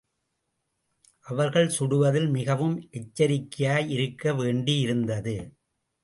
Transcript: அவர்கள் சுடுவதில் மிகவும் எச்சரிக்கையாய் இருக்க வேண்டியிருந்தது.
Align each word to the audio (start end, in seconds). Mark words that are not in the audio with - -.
அவர்கள் 1.25 1.67
சுடுவதில் 1.67 2.29
மிகவும் 2.29 2.89
எச்சரிக்கையாய் 2.91 3.89
இருக்க 3.89 4.33
வேண்டியிருந்தது. 4.33 5.35